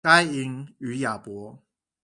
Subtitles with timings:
[0.03, 1.59] 該隱與亞伯